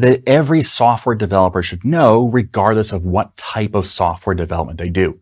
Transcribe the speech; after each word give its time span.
that 0.00 0.22
every 0.26 0.62
software 0.62 1.14
developer 1.14 1.62
should 1.62 1.84
know 1.84 2.28
regardless 2.28 2.92
of 2.92 3.04
what 3.04 3.36
type 3.36 3.74
of 3.74 3.86
software 3.86 4.34
development 4.34 4.78
they 4.78 4.90
do? 4.90 5.20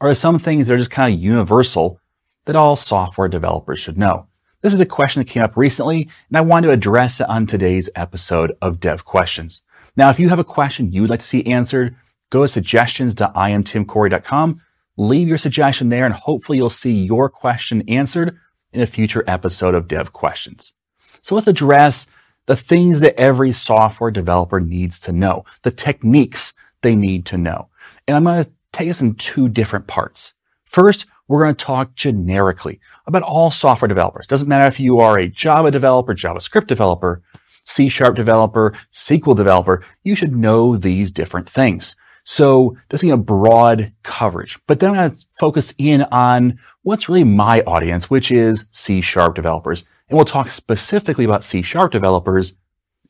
Are 0.00 0.08
there 0.08 0.14
some 0.14 0.38
things 0.38 0.66
that 0.66 0.74
are 0.74 0.78
just 0.78 0.90
kind 0.90 1.14
of 1.14 1.20
universal 1.20 2.00
that 2.44 2.56
all 2.56 2.76
software 2.76 3.28
developers 3.28 3.78
should 3.78 3.96
know? 3.96 4.26
This 4.62 4.74
is 4.74 4.80
a 4.80 4.86
question 4.86 5.20
that 5.20 5.28
came 5.28 5.42
up 5.42 5.56
recently, 5.56 6.08
and 6.28 6.36
I 6.36 6.40
want 6.40 6.64
to 6.64 6.70
address 6.70 7.20
it 7.20 7.28
on 7.28 7.46
today's 7.46 7.88
episode 7.94 8.52
of 8.60 8.80
Dev 8.80 9.04
Questions. 9.04 9.62
Now, 9.96 10.10
if 10.10 10.18
you 10.18 10.28
have 10.28 10.38
a 10.38 10.44
question 10.44 10.92
you 10.92 11.02
would 11.02 11.10
like 11.10 11.20
to 11.20 11.26
see 11.26 11.46
answered, 11.46 11.96
go 12.30 12.42
to 12.42 12.48
suggestions.iamtimcorey.com, 12.48 14.60
leave 14.96 15.28
your 15.28 15.38
suggestion 15.38 15.88
there, 15.88 16.04
and 16.04 16.14
hopefully 16.14 16.58
you'll 16.58 16.68
see 16.68 16.92
your 16.92 17.30
question 17.30 17.88
answered 17.88 18.36
in 18.72 18.82
a 18.82 18.86
future 18.86 19.24
episode 19.26 19.74
of 19.74 19.88
Dev 19.88 20.12
Questions. 20.12 20.74
So 21.22 21.34
let's 21.34 21.46
address 21.46 22.06
the 22.46 22.56
things 22.56 23.00
that 23.00 23.18
every 23.18 23.52
software 23.52 24.10
developer 24.10 24.60
needs 24.60 24.98
to 25.00 25.12
know, 25.12 25.44
the 25.62 25.70
techniques 25.70 26.52
they 26.82 26.96
need 26.96 27.26
to 27.26 27.38
know. 27.38 27.68
And 28.06 28.16
I'm 28.16 28.24
going 28.24 28.44
to 28.44 28.50
take 28.72 28.90
us 28.90 29.00
in 29.00 29.14
two 29.14 29.48
different 29.48 29.86
parts. 29.86 30.34
First, 30.64 31.06
we're 31.28 31.42
going 31.42 31.54
to 31.54 31.64
talk 31.64 31.94
generically 31.94 32.80
about 33.06 33.22
all 33.22 33.50
software 33.50 33.88
developers. 33.88 34.26
Doesn't 34.26 34.48
matter 34.48 34.68
if 34.68 34.78
you 34.78 35.00
are 35.00 35.18
a 35.18 35.28
Java 35.28 35.70
developer, 35.70 36.14
JavaScript 36.14 36.66
developer, 36.68 37.22
C 37.64 37.88
sharp 37.88 38.14
developer, 38.14 38.72
SQL 38.92 39.36
developer, 39.36 39.84
you 40.04 40.14
should 40.14 40.36
know 40.36 40.76
these 40.76 41.10
different 41.10 41.48
things. 41.50 41.96
So 42.22 42.76
this 42.88 43.02
is 43.02 43.10
a 43.10 43.16
broad 43.16 43.92
coverage, 44.02 44.58
but 44.66 44.80
then 44.80 44.90
I'm 44.90 44.96
going 44.96 45.10
to 45.10 45.26
focus 45.38 45.74
in 45.78 46.02
on 46.04 46.58
what's 46.82 47.08
really 47.08 47.24
my 47.24 47.62
audience, 47.62 48.10
which 48.10 48.30
is 48.30 48.66
C 48.70 49.00
sharp 49.00 49.34
developers. 49.34 49.84
And 50.08 50.16
we'll 50.16 50.24
talk 50.24 50.50
specifically 50.50 51.24
about 51.24 51.44
C 51.44 51.62
sharp 51.62 51.92
developers 51.92 52.54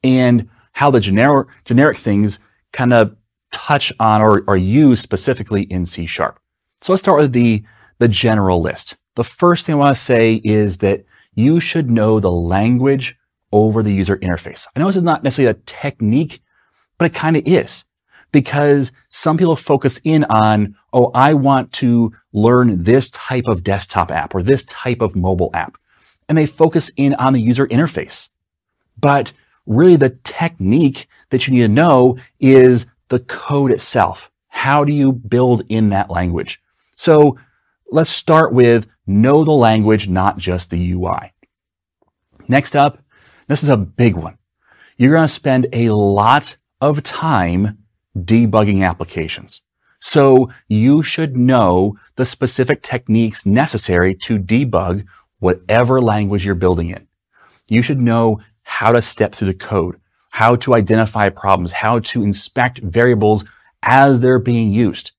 and 0.02 0.48
how 0.72 0.91
the 0.91 1.00
generic, 1.00 1.48
generic 1.64 1.97
things 1.97 2.38
kind 2.72 2.92
of 2.92 3.16
touch 3.53 3.92
on 4.00 4.22
or 4.22 4.44
are 4.48 4.56
used 4.56 5.03
specifically 5.03 5.62
in 5.62 5.86
C 5.86 6.06
sharp. 6.06 6.41
So 6.83 6.92
let's 6.92 7.03
start 7.03 7.20
with 7.20 7.33
the, 7.33 7.64
the 7.98 8.08
general 8.08 8.61
list. 8.61 8.97
The 9.14 9.25
first 9.25 9.64
thing 9.64 9.75
I 9.75 9.78
want 9.78 9.97
to 9.97 10.03
say 10.03 10.41
is 10.44 10.78
that 10.78 11.05
you 11.34 11.61
should 11.61 11.91
know 11.91 12.20
the 12.20 12.30
language 12.30 13.16
over 13.53 13.83
the 13.83 13.92
user 13.92 14.16
interface. 14.19 14.66
I 14.75 14.81
know 14.81 14.86
this 14.86 14.97
is 14.97 15.03
not 15.03 15.22
necessarily 15.22 15.58
a 15.58 15.62
technique, 15.64 16.42
but 16.98 17.06
it 17.06 17.14
kind 17.14 17.36
of 17.36 17.42
is 17.47 17.84
because 18.33 18.92
some 19.08 19.38
people 19.38 19.56
focus 19.56 20.00
in 20.05 20.25
on, 20.25 20.77
oh, 20.92 21.10
I 21.14 21.34
want 21.34 21.72
to 21.75 22.12
learn 22.33 22.83
this 22.83 23.10
type 23.10 23.44
of 23.47 23.62
desktop 23.62 24.10
app 24.10 24.34
or 24.34 24.42
this 24.42 24.64
type 24.64 25.00
of 25.00 25.16
mobile 25.16 25.50
app 25.55 25.78
and 26.28 26.36
they 26.36 26.46
focus 26.46 26.91
in 26.96 27.14
on 27.14 27.32
the 27.32 27.41
user 27.41 27.66
interface. 27.66 28.28
But 28.98 29.32
really 29.66 29.96
the 29.96 30.19
technique 30.24 31.08
that 31.30 31.46
you 31.46 31.55
need 31.55 31.60
to 31.60 31.69
know 31.69 32.19
is 32.41 32.86
the 33.08 33.20
code 33.20 33.70
itself. 33.70 34.30
How 34.48 34.84
do 34.84 34.92
you 34.92 35.12
build 35.12 35.64
in 35.69 35.91
that 35.91 36.10
language? 36.10 36.60
So 36.97 37.38
let's 37.91 38.10
start 38.10 38.52
with 38.52 38.86
know 39.06 39.44
the 39.44 39.52
language, 39.52 40.08
not 40.08 40.38
just 40.38 40.70
the 40.70 40.92
UI. 40.92 41.32
Next 42.48 42.75
up, 42.75 42.98
this 43.48 43.62
is 43.62 43.69
a 43.69 43.76
big 43.76 44.16
one. 44.16 44.38
You're 44.97 45.12
going 45.12 45.26
to 45.26 45.28
spend 45.28 45.69
a 45.72 45.91
lot 45.91 46.56
of 46.81 47.03
time 47.03 47.78
debugging 48.16 48.88
applications. 48.88 49.62
So 50.00 50.50
you 50.69 51.03
should 51.03 51.36
know 51.36 51.97
the 52.16 52.25
specific 52.25 52.82
techniques 52.82 53.44
necessary 53.44 54.15
to 54.16 54.38
debug 54.38 55.06
whatever 55.47 56.01
language 56.01 56.45
you're 56.45 56.57
building 56.57 56.91
in. 56.91 57.07
You 57.69 57.81
should 57.81 58.01
know 58.01 58.41
how 58.65 58.91
to 58.91 59.01
step 59.01 59.33
through 59.33 59.47
the 59.47 59.55
code, 59.55 60.01
how 60.31 60.57
to 60.57 60.75
identify 60.75 61.29
problems, 61.29 61.71
how 61.71 62.01
to 62.01 62.25
inspect 62.25 62.81
variables 62.81 63.45
as 63.81 64.19
they're 64.19 64.41
being 64.41 64.73
used. 64.73 65.12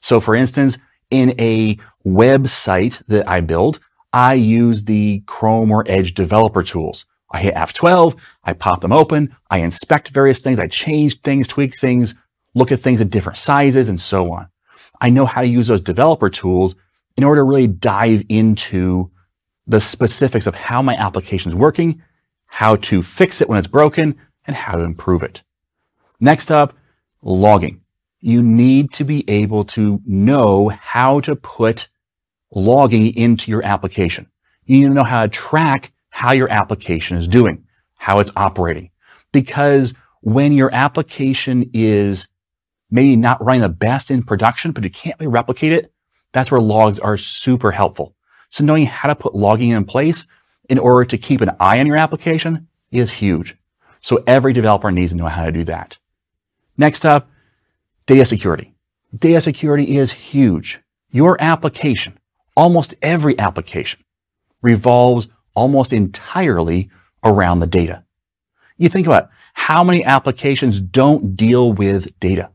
So 0.00 0.18
for 0.18 0.34
instance, 0.34 0.78
in 1.12 1.32
a 1.38 1.78
website 2.04 3.00
that 3.06 3.28
I 3.28 3.40
build, 3.40 3.78
I 4.12 4.34
use 4.34 4.82
the 4.82 5.22
Chrome 5.26 5.70
or 5.70 5.84
Edge 5.86 6.12
developer 6.12 6.64
tools. 6.64 7.04
I 7.30 7.38
hit 7.42 7.54
F12, 7.54 8.18
I 8.42 8.54
pop 8.54 8.80
them 8.80 8.92
open, 8.92 9.36
I 9.48 9.58
inspect 9.58 10.08
various 10.08 10.40
things, 10.40 10.58
I 10.58 10.66
change 10.66 11.20
things, 11.20 11.46
tweak 11.46 11.78
things, 11.78 12.16
look 12.52 12.72
at 12.72 12.80
things 12.80 13.00
at 13.00 13.10
different 13.10 13.38
sizes 13.38 13.88
and 13.88 14.00
so 14.00 14.32
on. 14.32 14.48
I 15.00 15.10
know 15.10 15.24
how 15.24 15.42
to 15.42 15.46
use 15.46 15.68
those 15.68 15.82
developer 15.82 16.30
tools 16.30 16.74
in 17.16 17.22
order 17.22 17.42
to 17.42 17.44
really 17.44 17.68
dive 17.68 18.24
into 18.28 19.12
the 19.68 19.80
specifics 19.80 20.46
of 20.46 20.54
how 20.54 20.82
my 20.82 20.94
application 20.94 21.52
is 21.52 21.54
working, 21.54 22.02
how 22.46 22.76
to 22.76 23.02
fix 23.02 23.40
it 23.40 23.48
when 23.48 23.58
it's 23.58 23.68
broken, 23.68 24.16
and 24.46 24.56
how 24.56 24.72
to 24.72 24.82
improve 24.82 25.22
it. 25.22 25.42
Next 26.18 26.50
up, 26.50 26.74
logging. 27.22 27.82
You 28.20 28.42
need 28.42 28.92
to 28.94 29.04
be 29.04 29.28
able 29.28 29.64
to 29.66 30.00
know 30.04 30.68
how 30.68 31.20
to 31.20 31.36
put 31.36 31.88
logging 32.50 33.14
into 33.14 33.50
your 33.50 33.62
application. 33.64 34.26
You 34.64 34.78
need 34.80 34.88
to 34.88 34.94
know 34.94 35.04
how 35.04 35.22
to 35.22 35.28
track 35.28 35.92
how 36.10 36.32
your 36.32 36.50
application 36.50 37.16
is 37.18 37.28
doing, 37.28 37.64
how 37.96 38.18
it's 38.18 38.32
operating. 38.34 38.90
Because 39.32 39.94
when 40.22 40.52
your 40.52 40.74
application 40.74 41.70
is 41.74 42.26
maybe 42.90 43.16
not 43.16 43.44
running 43.44 43.62
the 43.62 43.68
best 43.68 44.10
in 44.10 44.22
production, 44.22 44.72
but 44.72 44.82
you 44.82 44.90
can't 44.90 45.18
really 45.20 45.30
replicate 45.30 45.72
it, 45.72 45.92
that's 46.32 46.50
where 46.50 46.60
logs 46.60 46.98
are 46.98 47.16
super 47.16 47.70
helpful. 47.70 48.14
So 48.50 48.64
knowing 48.64 48.86
how 48.86 49.08
to 49.08 49.14
put 49.14 49.34
logging 49.34 49.70
in 49.70 49.84
place 49.84 50.26
in 50.68 50.78
order 50.78 51.04
to 51.04 51.18
keep 51.18 51.40
an 51.40 51.50
eye 51.60 51.80
on 51.80 51.86
your 51.86 51.96
application 51.96 52.68
is 52.90 53.10
huge. 53.10 53.56
So 54.00 54.22
every 54.26 54.52
developer 54.52 54.90
needs 54.90 55.12
to 55.12 55.18
know 55.18 55.26
how 55.26 55.44
to 55.44 55.52
do 55.52 55.64
that. 55.64 55.98
Next 56.76 57.04
up, 57.04 57.30
data 58.06 58.24
security. 58.24 58.74
Data 59.16 59.40
security 59.40 59.96
is 59.96 60.12
huge. 60.12 60.80
Your 61.10 61.40
application, 61.40 62.18
almost 62.56 62.94
every 63.02 63.38
application, 63.38 64.00
revolves 64.62 65.28
almost 65.54 65.92
entirely 65.92 66.90
around 67.24 67.60
the 67.60 67.66
data. 67.66 68.04
You 68.76 68.88
think 68.88 69.06
about 69.06 69.30
how 69.54 69.82
many 69.82 70.04
applications 70.04 70.80
don't 70.80 71.34
deal 71.36 71.72
with 71.72 72.18
data. 72.20 72.50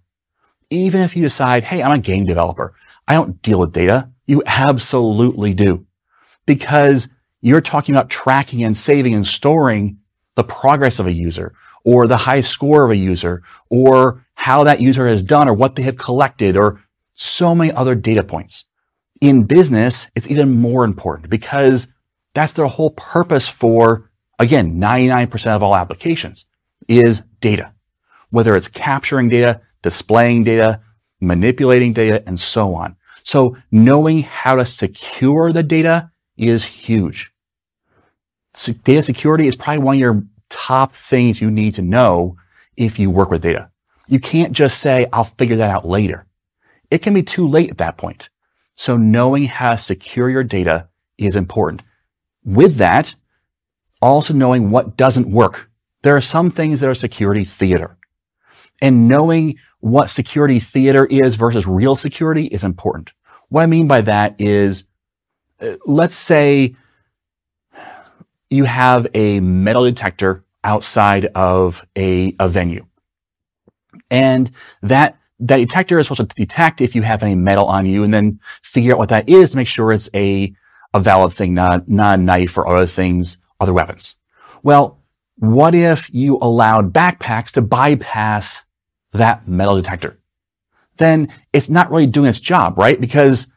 Even 0.69 1.01
if 1.01 1.15
you 1.15 1.23
decide, 1.23 1.65
hey, 1.65 1.83
I'm 1.83 1.91
a 1.91 1.99
game 1.99 2.25
developer. 2.25 2.73
I 3.07 3.15
don't 3.15 3.41
deal 3.41 3.59
with 3.59 3.73
data. 3.73 4.09
You 4.25 4.43
absolutely 4.45 5.53
do. 5.53 5.85
Because 6.45 7.09
you're 7.41 7.61
talking 7.61 7.95
about 7.95 8.09
tracking 8.09 8.63
and 8.63 8.75
saving 8.75 9.13
and 9.13 9.27
storing 9.27 9.99
the 10.35 10.43
progress 10.43 10.99
of 10.99 11.07
a 11.07 11.11
user 11.11 11.53
or 11.83 12.07
the 12.07 12.17
high 12.17 12.41
score 12.41 12.85
of 12.85 12.91
a 12.91 12.95
user 12.95 13.43
or 13.69 14.25
how 14.35 14.63
that 14.63 14.81
user 14.81 15.07
has 15.07 15.21
done 15.21 15.47
or 15.47 15.53
what 15.53 15.75
they 15.75 15.83
have 15.83 15.97
collected 15.97 16.57
or 16.57 16.81
so 17.13 17.53
many 17.53 17.71
other 17.71 17.95
data 17.95 18.23
points. 18.23 18.65
In 19.21 19.43
business, 19.43 20.07
it's 20.15 20.29
even 20.29 20.51
more 20.51 20.83
important 20.83 21.29
because 21.29 21.87
that's 22.33 22.53
the 22.53 22.67
whole 22.67 22.91
purpose 22.91 23.47
for, 23.47 24.09
again, 24.39 24.79
99% 24.79 25.55
of 25.55 25.63
all 25.63 25.75
applications 25.75 26.45
is 26.87 27.21
data. 27.39 27.73
Whether 28.31 28.55
it's 28.55 28.67
capturing 28.67 29.29
data, 29.29 29.61
displaying 29.81 30.43
data, 30.43 30.81
manipulating 31.21 31.93
data, 31.93 32.23
and 32.25 32.39
so 32.39 32.73
on. 32.73 32.95
So 33.23 33.57
knowing 33.71 34.23
how 34.23 34.55
to 34.55 34.65
secure 34.65 35.51
the 35.51 35.63
data 35.63 36.11
is 36.37 36.63
huge. 36.63 37.31
Data 38.83 39.01
security 39.01 39.47
is 39.47 39.55
probably 39.55 39.83
one 39.83 39.95
of 39.95 39.99
your 39.99 40.23
top 40.49 40.93
things 40.93 41.41
you 41.41 41.49
need 41.49 41.73
to 41.75 41.81
know 41.81 42.37
if 42.77 42.99
you 42.99 43.09
work 43.09 43.31
with 43.31 43.41
data. 43.41 43.71
You 44.07 44.19
can't 44.19 44.53
just 44.53 44.79
say, 44.79 45.07
I'll 45.11 45.23
figure 45.23 45.55
that 45.55 45.71
out 45.71 45.87
later. 45.87 46.27
It 46.91 46.99
can 46.99 47.13
be 47.13 47.23
too 47.23 47.47
late 47.47 47.71
at 47.71 47.77
that 47.79 47.97
point. 47.97 48.29
So 48.75 48.97
knowing 48.97 49.45
how 49.45 49.71
to 49.71 49.77
secure 49.77 50.29
your 50.29 50.43
data 50.43 50.89
is 51.17 51.35
important. 51.35 51.81
With 52.43 52.75
that, 52.75 53.15
also 54.01 54.33
knowing 54.33 54.69
what 54.69 54.97
doesn't 54.97 55.31
work. 55.31 55.69
There 56.01 56.15
are 56.15 56.21
some 56.21 56.51
things 56.51 56.81
that 56.81 56.89
are 56.89 56.95
security 56.95 57.45
theater. 57.45 57.97
And 58.83 59.07
knowing 59.07 59.57
what 59.79 60.09
security 60.09 60.59
theater 60.59 61.05
is 61.05 61.35
versus 61.35 61.65
real 61.65 61.95
security 61.95 62.47
is 62.47 62.65
important. 62.65 63.13
What 63.47 63.61
I 63.61 63.65
mean 63.65 63.87
by 63.87 64.01
that 64.01 64.35
is, 64.39 64.83
uh, 65.61 65.77
let's 65.85 66.13
say 66.15 66.75
you 68.49 68.65
have 68.65 69.07
a 69.13 69.39
metal 69.39 69.85
detector 69.85 70.43
outside 70.65 71.27
of 71.27 71.85
a, 71.95 72.35
a 72.39 72.49
venue. 72.49 72.85
And 74.11 74.51
that, 74.81 75.17
that 75.39 75.57
detector 75.57 75.97
is 75.97 76.07
supposed 76.07 76.29
to 76.29 76.35
detect 76.35 76.81
if 76.81 76.93
you 76.93 77.03
have 77.03 77.23
any 77.23 77.35
metal 77.35 77.65
on 77.65 77.85
you 77.85 78.03
and 78.03 78.13
then 78.13 78.41
figure 78.63 78.91
out 78.91 78.99
what 78.99 79.09
that 79.09 79.29
is 79.29 79.51
to 79.51 79.57
make 79.57 79.67
sure 79.67 79.93
it's 79.93 80.09
a, 80.13 80.53
a 80.93 80.99
valid 80.99 81.31
thing, 81.31 81.53
not, 81.53 81.87
not 81.87 82.19
a 82.19 82.21
knife 82.21 82.57
or 82.57 82.67
other 82.67 82.85
things, 82.85 83.37
other 83.61 83.73
weapons. 83.73 84.15
Well, 84.61 84.99
what 85.37 85.73
if 85.73 86.13
you 86.13 86.37
allowed 86.41 86.91
backpacks 86.91 87.51
to 87.51 87.61
bypass 87.61 88.65
that 89.13 89.47
metal 89.47 89.75
detector? 89.75 90.19
Then 90.97 91.29
it's 91.53 91.69
not 91.69 91.89
really 91.89 92.07
doing 92.07 92.29
its 92.29 92.39
job, 92.39 92.77
right? 92.77 92.99
Because 92.99 93.47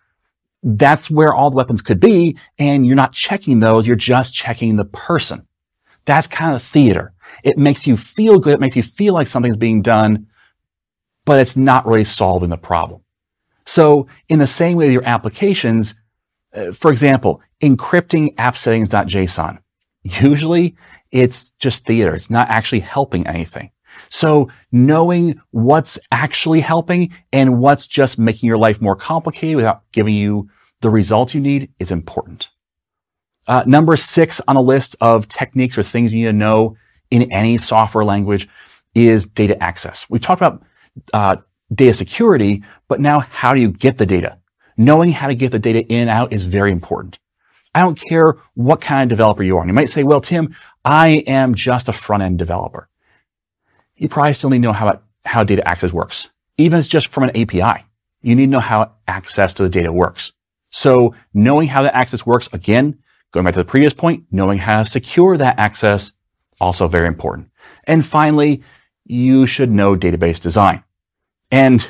that's 0.62 1.10
where 1.10 1.34
all 1.34 1.50
the 1.50 1.56
weapons 1.56 1.82
could 1.82 2.00
be. 2.00 2.38
And 2.58 2.86
you're 2.86 2.96
not 2.96 3.12
checking 3.12 3.60
those. 3.60 3.86
You're 3.86 3.96
just 3.96 4.34
checking 4.34 4.76
the 4.76 4.84
person. 4.84 5.46
That's 6.06 6.26
kind 6.26 6.54
of 6.54 6.62
theater. 6.62 7.12
It 7.42 7.58
makes 7.58 7.86
you 7.86 7.96
feel 7.96 8.38
good. 8.38 8.54
It 8.54 8.60
makes 8.60 8.76
you 8.76 8.82
feel 8.82 9.12
like 9.12 9.28
something's 9.28 9.56
being 9.56 9.82
done, 9.82 10.28
but 11.24 11.40
it's 11.40 11.56
not 11.56 11.86
really 11.86 12.04
solving 12.04 12.50
the 12.50 12.56
problem. 12.56 13.02
So 13.66 14.06
in 14.28 14.38
the 14.38 14.46
same 14.46 14.76
way, 14.76 14.92
your 14.92 15.04
applications, 15.04 15.94
uh, 16.54 16.70
for 16.72 16.92
example, 16.92 17.42
encrypting 17.60 18.34
app 18.38 18.56
settings.json, 18.56 19.58
usually 20.02 20.76
it's 21.10 21.50
just 21.52 21.84
theater. 21.84 22.14
It's 22.14 22.30
not 22.30 22.48
actually 22.48 22.80
helping 22.80 23.26
anything. 23.26 23.70
So 24.08 24.50
knowing 24.72 25.40
what's 25.50 25.98
actually 26.12 26.60
helping 26.60 27.12
and 27.32 27.58
what's 27.58 27.86
just 27.86 28.18
making 28.18 28.46
your 28.46 28.58
life 28.58 28.80
more 28.80 28.96
complicated 28.96 29.56
without 29.56 29.82
giving 29.92 30.14
you 30.14 30.48
the 30.80 30.90
results 30.90 31.34
you 31.34 31.40
need 31.40 31.70
is 31.78 31.90
important. 31.90 32.50
Uh, 33.48 33.62
number 33.66 33.96
six 33.96 34.40
on 34.48 34.56
the 34.56 34.62
list 34.62 34.96
of 35.00 35.28
techniques 35.28 35.78
or 35.78 35.82
things 35.82 36.12
you 36.12 36.20
need 36.20 36.26
to 36.26 36.32
know 36.32 36.76
in 37.10 37.30
any 37.30 37.56
software 37.56 38.04
language 38.04 38.48
is 38.94 39.26
data 39.26 39.60
access. 39.62 40.06
We 40.08 40.18
talked 40.18 40.40
about 40.40 40.62
uh, 41.12 41.36
data 41.74 41.94
security, 41.94 42.64
but 42.88 43.00
now 43.00 43.20
how 43.20 43.54
do 43.54 43.60
you 43.60 43.70
get 43.70 43.98
the 43.98 44.06
data? 44.06 44.38
Knowing 44.76 45.10
how 45.12 45.28
to 45.28 45.34
get 45.34 45.52
the 45.52 45.58
data 45.58 45.86
in 45.86 46.02
and 46.02 46.10
out 46.10 46.32
is 46.32 46.44
very 46.44 46.72
important. 46.72 47.18
I 47.74 47.80
don't 47.80 48.00
care 48.08 48.36
what 48.54 48.80
kind 48.80 49.02
of 49.02 49.08
developer 49.16 49.42
you 49.42 49.56
are. 49.56 49.60
And 49.60 49.68
you 49.68 49.74
might 49.74 49.90
say, 49.90 50.02
well, 50.02 50.20
Tim, 50.20 50.54
I 50.84 51.24
am 51.26 51.54
just 51.54 51.88
a 51.88 51.92
front 51.92 52.22
end 52.22 52.38
developer. 52.38 52.88
You 53.96 54.08
probably 54.08 54.34
still 54.34 54.50
need 54.50 54.58
to 54.58 54.62
know 54.62 54.72
how, 54.72 55.00
how 55.24 55.44
data 55.44 55.66
access 55.68 55.92
works. 55.92 56.28
Even 56.58 56.78
if 56.78 56.84
it's 56.84 56.88
just 56.88 57.08
from 57.08 57.24
an 57.24 57.30
API, 57.36 57.84
you 58.22 58.34
need 58.34 58.46
to 58.46 58.50
know 58.50 58.60
how 58.60 58.92
access 59.06 59.52
to 59.54 59.62
the 59.62 59.68
data 59.68 59.92
works. 59.92 60.32
So 60.70 61.14
knowing 61.32 61.68
how 61.68 61.82
that 61.82 61.94
access 61.94 62.26
works, 62.26 62.48
again, 62.52 62.98
Going 63.32 63.44
back 63.44 63.54
to 63.54 63.60
the 63.60 63.66
previous 63.66 63.92
point, 63.92 64.24
knowing 64.30 64.58
how 64.58 64.82
to 64.82 64.88
secure 64.88 65.36
that 65.36 65.58
access, 65.58 66.12
also 66.60 66.88
very 66.88 67.06
important. 67.06 67.50
And 67.84 68.02
finally, 68.02 68.62
you 69.04 69.46
should 69.46 69.70
know 69.70 69.96
database 69.96 70.40
design. 70.40 70.82
And 71.50 71.86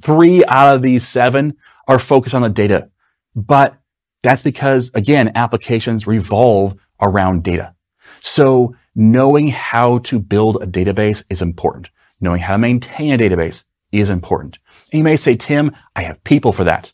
three 0.00 0.42
out 0.46 0.74
of 0.74 0.82
these 0.82 1.06
seven 1.06 1.56
are 1.86 1.98
focused 1.98 2.34
on 2.34 2.40
the 2.40 2.48
data. 2.48 2.90
But 3.34 3.76
that's 4.22 4.40
because, 4.40 4.90
again, 4.94 5.32
applications 5.34 6.06
revolve 6.06 6.76
around 7.00 7.44
data. 7.44 7.74
So 8.22 8.74
knowing 8.96 9.48
how 9.48 9.98
to 9.98 10.18
build 10.18 10.62
a 10.62 10.66
database 10.66 11.22
is 11.28 11.42
important. 11.42 11.90
Knowing 12.20 12.40
how 12.40 12.54
to 12.54 12.58
maintain 12.58 13.12
a 13.12 13.18
database 13.18 13.64
is 13.92 14.10
important. 14.10 14.58
And 14.90 14.98
you 14.98 15.04
may 15.04 15.16
say, 15.16 15.36
Tim, 15.36 15.70
I 15.94 16.02
have 16.02 16.24
people 16.24 16.52
for 16.52 16.64
that. 16.64 16.92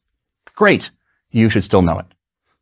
Great. 0.57 0.91
You 1.31 1.49
should 1.49 1.65
still 1.65 1.81
know 1.81 2.01
it. 2.01 2.07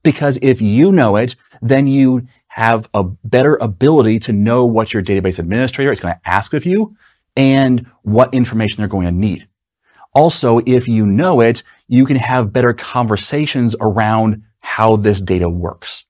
Because 0.03 0.39
if 0.43 0.61
you 0.61 0.93
know 0.93 1.17
it, 1.17 1.37
then 1.61 1.87
you 1.87 2.27
have 2.49 2.89
a 2.95 3.03
better 3.03 3.57
ability 3.57 4.19
to 4.21 4.33
know 4.33 4.65
what 4.67 4.93
your 4.93 5.03
database 5.03 5.39
administrator 5.39 5.93
is 5.93 6.01
going 6.01 6.15
to 6.15 6.29
ask 6.29 6.53
of 6.53 6.67
you 6.67 6.95
and 7.37 7.87
what 8.03 8.35
information 8.35 8.79
they're 8.79 8.89
going 8.89 9.07
to 9.07 9.13
need. 9.13 9.49
Also, 10.13 10.61
if 10.67 10.89
you 10.89 11.07
know 11.07 11.41
it, 11.41 11.63
you 11.89 12.05
can 12.05 12.17
have 12.17 12.53
better 12.53 12.73
conversations 12.73 13.77
around 13.81 14.43
how 14.61 14.97
this 14.97 15.21
data 15.21 15.49
works. 15.49 16.05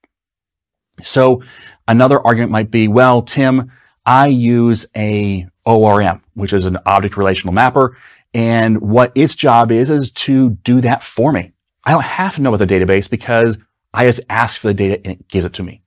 So 1.02 1.43
another 1.88 2.25
argument 2.25 2.52
might 2.52 2.70
be, 2.70 2.88
well, 2.88 3.23
Tim, 3.23 3.70
I 4.05 4.29
use 4.29 4.87
a 4.97 5.47
ORM, 5.64 6.23
which 6.35 6.52
is 6.52 6.67
an 6.67 6.79
object 6.87 7.17
relational 7.17 7.52
mapper. 7.52 7.97
And 8.32 8.81
what 8.81 9.12
its 9.14 9.35
job 9.35 9.73
is, 9.73 9.91
is 9.91 10.11
to 10.12 10.50
do 10.50 10.81
that 10.81 11.02
for 11.02 11.32
me. 11.32 11.52
I 11.85 11.93
don't 11.93 12.05
have 12.05 12.37
to 12.37 12.43
know 12.43 12.50
what 12.50 12.58
the 12.58 12.67
database 12.67 13.11
because 13.11 13.58
I 13.93 14.05
just 14.06 14.20
ask 14.29 14.58
for 14.58 14.69
the 14.69 14.75
data 14.75 15.00
and 15.05 15.12
it 15.14 15.29
gives 15.29 15.47
it 15.47 15.55
to 15.55 15.62
me. 15.62 15.82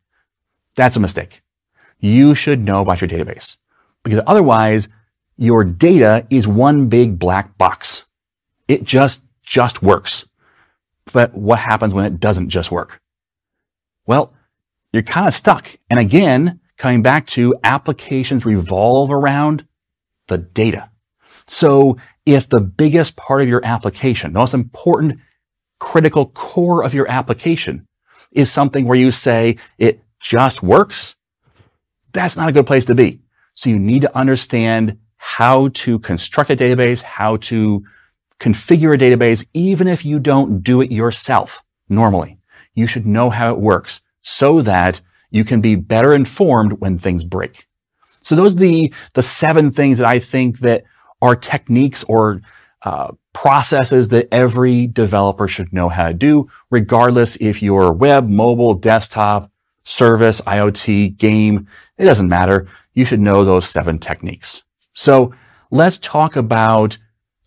That's 0.76 0.96
a 0.96 1.00
mistake. 1.00 1.42
You 2.00 2.36
should 2.36 2.66
know 2.66 2.82
about 2.82 3.00
your 3.00 3.10
database 3.10 3.58
because 4.04 4.22
otherwise 4.28 4.90
your 5.38 5.64
data 5.64 6.28
is 6.30 6.48
one 6.48 6.88
big 6.90 7.18
black 7.18 7.58
box. 7.58 8.06
It 8.68 8.84
just, 8.84 9.22
just 9.42 9.82
works. 9.82 10.26
But 11.12 11.34
what 11.34 11.60
happens 11.60 11.94
when 11.94 12.06
it 12.06 12.20
doesn't 12.20 12.50
just 12.50 12.72
work? 12.72 13.02
Well, 14.06 14.34
you're 14.94 15.02
kind 15.02 15.28
of 15.28 15.34
stuck. 15.34 15.76
And 15.90 16.00
again, 16.00 16.62
coming 16.78 17.02
back 17.02 17.28
to 17.28 17.56
applications 17.64 18.46
revolve 18.46 19.12
around 19.12 19.66
the 20.28 20.38
data. 20.38 20.90
So 21.46 21.98
if 22.26 22.48
the 22.48 22.62
biggest 22.62 23.18
part 23.18 23.42
of 23.42 23.48
your 23.50 23.66
application, 23.66 24.32
the 24.32 24.40
most 24.40 24.54
important 24.54 25.20
critical 25.80 26.28
core 26.28 26.84
of 26.84 26.94
your 26.94 27.10
application 27.10 27.88
is 28.32 28.52
something 28.52 28.86
where 28.86 28.98
you 28.98 29.12
say 29.12 29.58
it 29.78 30.02
just 30.22 30.64
works, 30.64 31.16
that's 32.14 32.38
not 32.38 32.48
a 32.48 32.54
good 32.54 32.68
place 32.68 32.86
to 32.86 32.96
be. 32.96 33.20
So 33.56 33.70
you 33.70 33.80
need 33.80 34.04
to 34.04 34.18
understand 34.18 35.00
how 35.18 35.70
to 35.70 36.00
construct 36.00 36.50
a 36.50 36.56
database, 36.56 37.02
how 37.02 37.38
to 37.38 37.84
configure 38.40 38.94
a 38.94 38.98
database, 38.98 39.46
even 39.54 39.88
if 39.88 40.06
you 40.06 40.20
don't 40.20 40.64
do 40.64 40.82
it 40.82 40.92
yourself 40.92 41.64
normally. 41.90 42.40
You 42.76 42.88
should 42.88 43.06
know 43.06 43.30
how 43.30 43.52
it 43.52 43.60
works 43.60 44.02
so 44.24 44.62
that 44.62 45.02
you 45.30 45.44
can 45.44 45.62
be 45.62 45.76
better 45.76 46.14
informed 46.14 46.74
when 46.74 46.98
things 46.98 47.24
break. 47.24 47.68
So 48.22 48.36
those 48.36 48.56
are 48.56 48.60
the, 48.60 48.94
the 49.14 49.24
seven 49.24 49.72
things 49.72 49.98
that 50.00 50.08
I 50.08 50.20
think 50.20 50.60
that 50.60 50.84
are 51.22 51.36
techniques 51.36 52.04
or 52.06 52.42
uh, 52.84 53.12
processes 53.34 54.10
that 54.10 54.28
every 54.32 54.88
developer 54.88 55.48
should 55.48 55.72
know 55.74 55.90
how 55.90 56.08
to 56.08 56.14
do, 56.14 56.50
regardless 56.70 57.36
if 57.38 57.62
you're 57.62 57.92
web, 57.92 58.30
mobile, 58.30 58.74
desktop, 58.74 59.52
service, 59.84 60.42
IoT, 60.42 61.18
game, 61.18 61.68
it 61.98 62.06
doesn't 62.06 62.30
matter. 62.30 62.68
You 62.94 63.06
should 63.06 63.20
know 63.20 63.44
those 63.44 63.68
seven 63.68 64.00
techniques. 64.00 64.64
So 64.94 65.34
let's 65.72 65.98
talk 65.98 66.36
about 66.36 66.98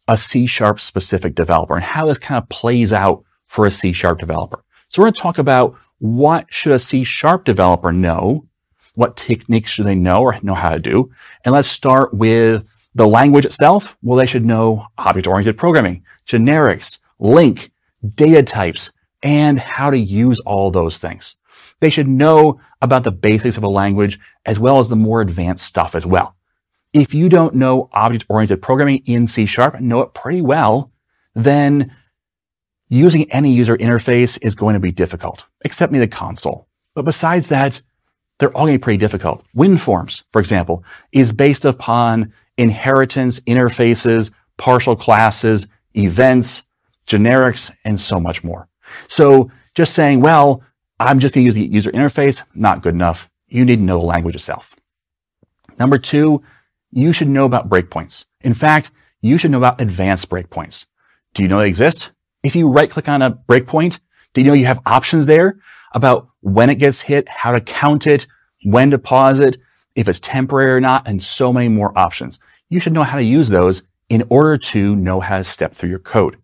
a 0.08 0.17
C 0.17 0.46
sharp 0.46 0.81
specific 0.81 1.34
developer 1.34 1.74
and 1.74 1.84
how 1.84 2.06
this 2.06 2.19
kind 2.19 2.43
of 2.43 2.48
plays 2.48 2.93
out 2.93 3.24
for 3.44 3.67
a 3.67 3.70
C 3.70 3.93
sharp 3.93 4.19
developer. 4.19 4.65
So 4.89 5.03
we're 5.03 5.06
going 5.06 5.15
to 5.15 5.20
talk 5.20 5.39
about 5.39 5.77
what 5.98 6.46
should 6.53 6.72
a 6.72 6.79
C 6.79 7.05
sharp 7.05 7.44
developer 7.44 7.93
know? 7.93 8.46
What 8.94 9.17
techniques 9.17 9.70
should 9.70 9.86
they 9.86 9.94
know 9.94 10.22
or 10.22 10.38
know 10.43 10.55
how 10.55 10.70
to 10.70 10.79
do? 10.79 11.10
And 11.44 11.53
let's 11.53 11.69
start 11.69 12.15
with 12.15 12.67
the 12.94 13.06
language 13.06 13.44
itself, 13.44 13.96
well, 14.03 14.17
they 14.17 14.26
should 14.26 14.44
know 14.44 14.86
object-oriented 14.96 15.58
programming, 15.58 16.03
generics, 16.26 16.98
LINQ, 17.20 17.69
data 18.15 18.43
types, 18.43 18.91
and 19.22 19.60
how 19.60 19.91
to 19.91 19.98
use 19.98 20.38
all 20.41 20.70
those 20.70 20.96
things. 20.96 21.36
They 21.81 21.91
should 21.91 22.08
know 22.08 22.58
about 22.81 23.05
the 23.05 23.12
basics 23.12 23.58
of 23.58 23.62
a 23.62 23.69
language 23.69 24.19
as 24.46 24.58
well 24.58 24.79
as 24.79 24.88
the 24.88 24.96
more 24.96 25.20
advanced 25.20 25.67
stuff 25.67 25.94
as 25.94 26.06
well. 26.06 26.36
If 26.94 27.12
you 27.12 27.29
don't 27.29 27.55
know 27.55 27.91
object-oriented 27.93 28.62
programming 28.62 29.03
in 29.05 29.26
C 29.26 29.44
Sharp, 29.44 29.79
know 29.81 30.00
it 30.00 30.15
pretty 30.15 30.41
well, 30.41 30.91
then 31.34 31.94
using 32.88 33.31
any 33.32 33.52
user 33.52 33.76
interface 33.76 34.38
is 34.43 34.55
going 34.55 34.74
to 34.74 34.81
be 34.81 34.93
difficult, 34.93 35.46
except 35.64 35.93
maybe 35.93 36.05
the 36.05 36.16
console. 36.16 36.69
But 36.94 37.05
besides 37.05 37.48
that, 37.48 37.81
they're 38.38 38.55
all 38.56 38.64
going 38.64 38.74
to 38.74 38.78
be 38.78 38.82
pretty 38.82 38.98
difficult. 38.98 39.44
WinForms, 39.55 40.22
for 40.31 40.40
example, 40.40 40.84
is 41.12 41.32
based 41.32 41.64
upon 41.64 42.32
inheritance, 42.58 43.40
interfaces, 43.40 44.31
partial 44.56 44.96
classes, 44.96 45.66
events, 45.94 46.62
generics, 47.06 47.70
and 47.84 47.98
so 47.98 48.20
much 48.20 48.44
more. 48.44 48.69
So 49.08 49.50
just 49.74 49.94
saying, 49.94 50.20
well, 50.20 50.62
I'm 51.00 51.19
just 51.19 51.34
going 51.34 51.43
to 51.43 51.46
use 51.46 51.55
the 51.55 51.66
user 51.66 51.90
interface, 51.93 52.43
not 52.55 52.82
good 52.82 52.94
enough. 52.94 53.31
You 53.48 53.64
need 53.64 53.76
to 53.76 53.82
know 53.82 53.98
the 53.98 54.06
language 54.06 54.34
itself. 54.34 54.74
Number 55.78 55.98
two, 55.98 56.43
you 56.90 57.12
should 57.12 57.28
know 57.28 57.44
about 57.44 57.69
breakpoints. 57.69 58.24
In 58.40 58.55
fact, 58.55 58.90
you 59.20 59.38
should 59.38 59.50
know 59.50 59.58
about 59.58 59.81
advanced 59.81 60.28
breakpoints. 60.28 60.86
Do 61.34 61.43
you 61.43 61.48
know 61.48 61.58
they 61.58 61.69
exist? 61.69 62.12
If 62.46 62.55
you 62.55 62.69
right 62.69 62.88
click 62.88 63.08
on 63.08 63.22
a 63.22 63.32
breakpoint, 63.32 63.98
do 64.32 64.41
you 64.41 64.46
know 64.46 64.53
you 64.53 64.67
have 64.67 64.81
options 64.86 65.26
there 65.26 65.58
about 65.94 66.29
when 66.43 66.70
it 66.70 66.76
gets 66.76 67.00
hit, 67.00 67.29
how 67.29 67.50
to 67.50 67.60
count 67.60 68.06
it, 68.06 68.29
when 68.62 68.93
to 68.93 69.00
pause 69.00 69.41
it, 69.41 69.56
if 69.96 70.06
it's 70.06 70.20
temporary 70.20 70.70
or 70.70 70.81
not, 70.81 71.08
and 71.08 71.20
so 71.20 71.53
many 71.53 71.69
more 71.69 71.93
options. 71.98 72.38
You 72.69 72.79
should 72.79 72.93
know 72.93 73.03
how 73.03 73.17
to 73.17 73.24
use 73.24 73.48
those 73.48 73.82
in 74.08 74.22
order 74.29 74.56
to 74.58 74.94
know 74.94 75.19
how 75.19 75.38
to 75.38 75.43
step 75.43 75.74
through 75.74 75.88
your 75.88 75.98
code. 75.98 76.36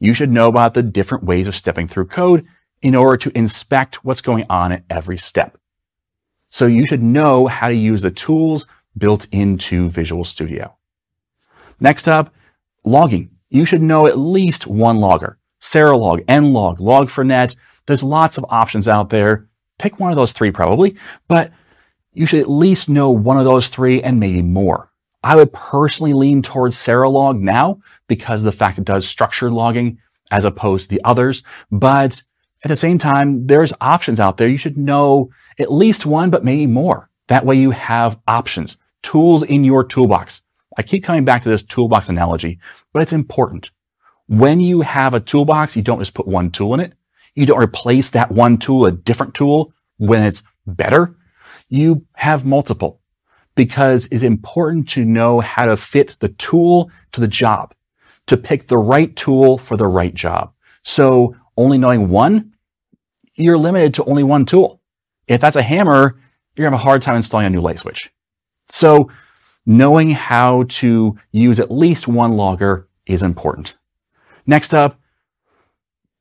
You 0.00 0.12
should 0.12 0.32
know 0.32 0.48
about 0.48 0.74
the 0.74 0.82
different 0.82 1.22
ways 1.22 1.46
of 1.46 1.54
stepping 1.54 1.86
through 1.86 2.06
code 2.06 2.44
in 2.82 2.96
order 2.96 3.16
to 3.18 3.38
inspect 3.38 4.04
what's 4.04 4.22
going 4.22 4.46
on 4.50 4.72
at 4.72 4.82
every 4.90 5.18
step. 5.18 5.56
So 6.50 6.66
you 6.66 6.84
should 6.84 7.00
know 7.00 7.46
how 7.46 7.68
to 7.68 7.74
use 7.76 8.02
the 8.02 8.10
tools 8.10 8.66
built 8.98 9.28
into 9.30 9.88
Visual 9.88 10.24
Studio. 10.24 10.76
Next 11.78 12.08
up, 12.08 12.34
logging. 12.84 13.30
You 13.50 13.64
should 13.64 13.82
know 13.82 14.08
at 14.08 14.18
least 14.18 14.66
one 14.66 14.96
logger. 14.96 15.38
Serilog, 15.64 16.24
NLog, 16.26 16.78
Log4net. 16.78 17.56
There's 17.86 18.02
lots 18.02 18.36
of 18.36 18.44
options 18.50 18.86
out 18.86 19.08
there. 19.08 19.48
Pick 19.78 19.98
one 19.98 20.10
of 20.10 20.16
those 20.16 20.32
three 20.32 20.50
probably, 20.50 20.96
but 21.26 21.50
you 22.12 22.26
should 22.26 22.40
at 22.40 22.50
least 22.50 22.88
know 22.88 23.10
one 23.10 23.38
of 23.38 23.44
those 23.44 23.68
three 23.68 24.02
and 24.02 24.20
maybe 24.20 24.42
more. 24.42 24.90
I 25.22 25.36
would 25.36 25.54
personally 25.54 26.12
lean 26.12 26.42
towards 26.42 26.76
Serilog 26.76 27.40
now 27.40 27.80
because 28.08 28.42
the 28.42 28.52
fact 28.52 28.78
it 28.78 28.84
does 28.84 29.08
structured 29.08 29.52
logging 29.52 29.98
as 30.30 30.44
opposed 30.44 30.90
to 30.90 30.94
the 30.94 31.04
others. 31.04 31.42
But 31.72 32.22
at 32.62 32.68
the 32.68 32.76
same 32.76 32.98
time, 32.98 33.46
there's 33.46 33.72
options 33.80 34.20
out 34.20 34.36
there. 34.36 34.48
You 34.48 34.58
should 34.58 34.76
know 34.76 35.30
at 35.58 35.72
least 35.72 36.04
one, 36.04 36.28
but 36.28 36.44
maybe 36.44 36.66
more. 36.66 37.08
That 37.28 37.46
way 37.46 37.56
you 37.56 37.70
have 37.70 38.20
options, 38.28 38.76
tools 39.02 39.42
in 39.42 39.64
your 39.64 39.82
toolbox. 39.82 40.42
I 40.76 40.82
keep 40.82 41.04
coming 41.04 41.24
back 41.24 41.42
to 41.42 41.48
this 41.48 41.62
toolbox 41.62 42.10
analogy, 42.10 42.58
but 42.92 43.00
it's 43.00 43.12
important. 43.14 43.70
When 44.26 44.60
you 44.60 44.80
have 44.80 45.14
a 45.14 45.20
toolbox, 45.20 45.76
you 45.76 45.82
don't 45.82 45.98
just 45.98 46.14
put 46.14 46.26
one 46.26 46.50
tool 46.50 46.74
in 46.74 46.80
it. 46.80 46.94
You 47.34 47.46
don't 47.46 47.62
replace 47.62 48.10
that 48.10 48.30
one 48.30 48.58
tool, 48.58 48.86
a 48.86 48.92
different 48.92 49.34
tool 49.34 49.72
when 49.98 50.24
it's 50.24 50.42
better. 50.66 51.16
You 51.68 52.06
have 52.14 52.44
multiple 52.44 53.00
because 53.54 54.06
it's 54.10 54.22
important 54.22 54.88
to 54.90 55.04
know 55.04 55.40
how 55.40 55.66
to 55.66 55.76
fit 55.76 56.16
the 56.20 56.28
tool 56.28 56.90
to 57.12 57.20
the 57.20 57.28
job, 57.28 57.74
to 58.26 58.36
pick 58.36 58.66
the 58.66 58.78
right 58.78 59.14
tool 59.14 59.58
for 59.58 59.76
the 59.76 59.86
right 59.86 60.14
job. 60.14 60.52
So 60.82 61.36
only 61.56 61.78
knowing 61.78 62.08
one, 62.08 62.54
you're 63.34 63.58
limited 63.58 63.94
to 63.94 64.04
only 64.04 64.22
one 64.22 64.46
tool. 64.46 64.80
If 65.26 65.40
that's 65.40 65.56
a 65.56 65.62
hammer, 65.62 66.18
you're 66.56 66.70
to 66.70 66.70
have 66.70 66.80
a 66.80 66.84
hard 66.84 67.02
time 67.02 67.16
installing 67.16 67.46
a 67.46 67.50
new 67.50 67.60
light 67.60 67.78
switch. 67.78 68.12
So 68.68 69.10
knowing 69.66 70.10
how 70.10 70.64
to 70.68 71.16
use 71.32 71.58
at 71.58 71.70
least 71.70 72.06
one 72.06 72.36
logger 72.36 72.88
is 73.06 73.22
important. 73.22 73.76
Next 74.46 74.74
up, 74.74 75.00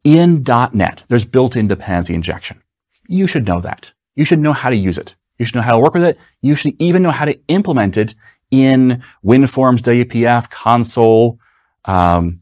in 0.04 0.44
.NET, 0.74 1.04
there's 1.08 1.26
built-in 1.26 1.68
dependency 1.68 2.14
injection. 2.14 2.62
You 3.08 3.28
should 3.28 3.48
know 3.48 3.62
that. 3.62 3.92
You 4.16 4.26
should 4.26 4.40
know 4.40 4.54
how 4.54 4.70
to 4.70 4.76
use 4.76 4.98
it. 4.98 5.16
You 5.38 5.46
should 5.46 5.56
know 5.56 5.62
how 5.62 5.72
to 5.74 5.80
work 5.80 5.94
with 5.94 6.04
it. 6.04 6.18
You 6.42 6.56
should 6.56 6.76
even 6.80 7.02
know 7.02 7.12
how 7.12 7.26
to 7.26 7.40
implement 7.48 7.98
it 7.98 8.14
in 8.52 9.04
WinForms, 9.26 9.80
WPF, 9.80 10.50
console, 10.50 11.40
um, 11.86 12.42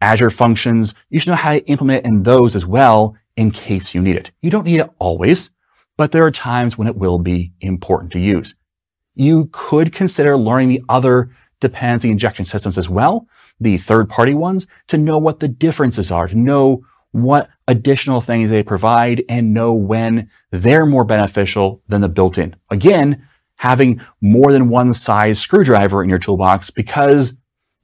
Azure 0.00 0.30
functions. 0.30 0.94
You 1.08 1.20
should 1.20 1.30
know 1.30 1.36
how 1.36 1.52
to 1.52 1.64
implement 1.66 2.04
it 2.04 2.08
in 2.08 2.22
those 2.24 2.54
as 2.54 2.66
well 2.66 3.16
in 3.36 3.50
case 3.50 3.94
you 3.94 4.02
need 4.02 4.16
it. 4.16 4.30
You 4.42 4.50
don't 4.50 4.64
need 4.64 4.80
it 4.80 4.90
always, 4.98 5.50
but 5.96 6.12
there 6.12 6.24
are 6.24 6.30
times 6.30 6.76
when 6.76 6.88
it 6.88 6.96
will 6.96 7.18
be 7.18 7.52
important 7.60 8.12
to 8.12 8.18
use. 8.18 8.54
You 9.14 9.48
could 9.52 9.92
consider 9.92 10.36
learning 10.36 10.68
the 10.68 10.82
other 10.88 11.30
dependency 11.62 12.10
injection 12.10 12.44
systems 12.44 12.76
as 12.76 12.88
well, 12.88 13.26
the 13.58 13.78
third 13.78 14.08
party 14.10 14.34
ones, 14.34 14.66
to 14.88 14.98
know 14.98 15.16
what 15.16 15.40
the 15.40 15.48
differences 15.48 16.10
are, 16.10 16.28
to 16.28 16.36
know 16.36 16.84
what 17.12 17.48
additional 17.68 18.20
things 18.20 18.50
they 18.50 18.62
provide 18.62 19.22
and 19.28 19.54
know 19.54 19.72
when 19.72 20.28
they're 20.50 20.86
more 20.86 21.04
beneficial 21.04 21.82
than 21.88 22.00
the 22.00 22.08
built-in. 22.08 22.56
Again, 22.70 23.26
having 23.56 24.00
more 24.20 24.52
than 24.52 24.68
one 24.68 24.92
size 24.92 25.38
screwdriver 25.38 26.02
in 26.02 26.10
your 26.10 26.18
toolbox 26.18 26.70
because 26.70 27.34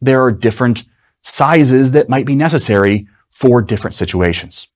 there 0.00 0.22
are 0.22 0.32
different 0.32 0.84
sizes 1.22 1.92
that 1.92 2.08
might 2.08 2.26
be 2.26 2.34
necessary 2.34 3.06
for 3.30 3.62
different 3.62 3.94
situations. 3.94 4.66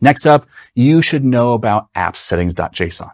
Next 0.00 0.26
up, 0.26 0.46
you 0.74 1.02
should 1.02 1.24
know 1.24 1.52
about 1.52 1.92
appsettings.json. 1.94 3.10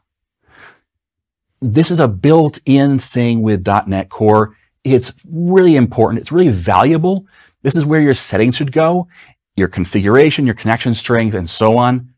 This 1.63 1.91
is 1.91 2.01
a 2.01 2.09
built-in 2.09 2.99
thing 2.99 3.43
with 3.43 3.67
.NET 3.67 4.09
Core. 4.09 4.57
It's 4.85 5.13
really 5.29 5.77
important. 5.77 6.21
It's 6.21 6.33
really 6.33 6.49
valuable. 6.49 7.27
This 7.63 7.77
is 7.77 7.85
where 7.85 8.01
your 8.01 8.15
settings 8.15 8.57
should 8.57 8.73
go, 8.73 9.09
your 9.57 9.69
configuration, 9.69 10.47
your 10.47 10.55
connection 10.55 10.95
strings, 10.95 11.35
and 11.35 11.49
so 11.49 11.77
on. 11.77 12.15